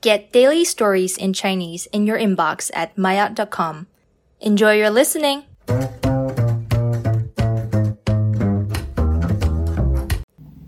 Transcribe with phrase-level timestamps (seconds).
[0.00, 3.87] Get daily stories in Chinese in your inbox at maya.com.
[4.39, 5.43] Enjoy your listening!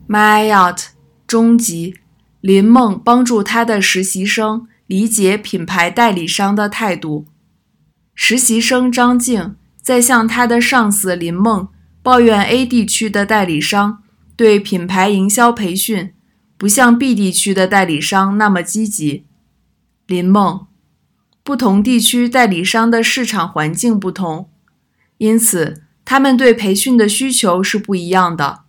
[0.07, 0.89] Mayat
[1.25, 1.95] 中级，
[2.41, 7.25] 林梦帮助他的实习生理解品牌代理商的态度。
[8.13, 11.69] 实习生张静在向他的上司林梦
[12.03, 14.03] 抱怨 A 地区的代理商
[14.35, 16.13] 对品牌营销培训
[16.63, 19.25] 不像 B 地区的代理商那么积极。
[20.07, 20.65] 林梦，
[21.43, 24.49] 不同地区代理商的市场环境不同，
[25.17, 28.61] 因此他们对培训的需求是不一样的。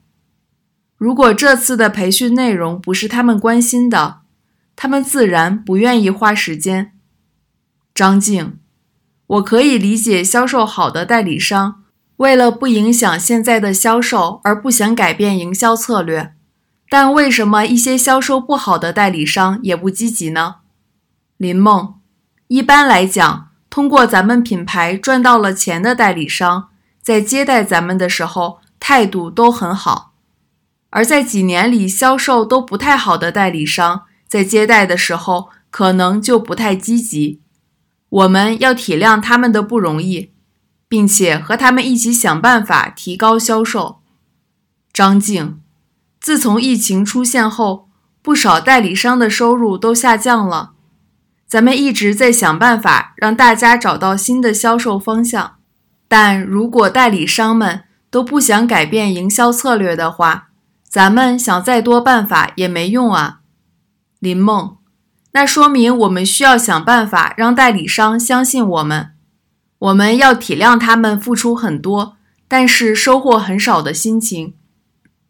[0.96, 4.22] 如果这次的培训内容不是他们关心的，
[4.74, 6.90] 他们自然不愿意花时间。
[7.94, 8.58] 张静，
[9.28, 11.84] 我可以理解销售好的代理商
[12.16, 16.34] 为了不影响现在的销售而不想改变营销策略，
[16.94, 20.58] 但为什么一些销售不好的代理商也不积极呢？
[21.36, 21.94] 林梦，
[22.46, 26.68] 一般来讲，通过咱们品牌赚到了钱的代理商，
[27.02, 30.14] 在接待咱们的时候态度都很好。
[30.90, 37.40] 而在几年里销售都不太好的代理商，在接待的时候可能就不太积极。
[38.08, 40.30] 我们要体谅他们的不容易，
[40.86, 43.98] 并且和他们一起想办法提高销售。
[44.92, 45.60] 张静，
[46.24, 47.90] 自从疫情出现后，
[48.22, 50.70] 不少代理商的收入都下降了。
[51.46, 55.56] 咱们一直在想办法让大家找到新的销售方向，
[56.08, 60.48] 但如果代理商们都不想改变营销策略的话，
[60.88, 63.40] 咱们想再多办法也没用啊，
[64.18, 64.78] 林梦。
[65.32, 69.10] 那说明我们需要想办法让代理商相信我们。
[69.78, 72.16] 我们要体谅他们付出很多，
[72.48, 74.54] 但是收获很少的心情。